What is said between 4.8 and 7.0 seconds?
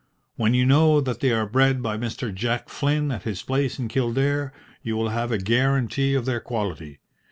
you will have a guarantee of their quality.